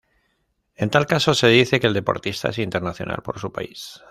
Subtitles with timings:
[0.73, 3.99] En tal caso, se dice que el deportista es internacional por su país.